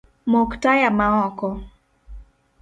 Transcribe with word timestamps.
Mok 0.31 0.49
taya 0.61 0.89
maoko 0.97 1.47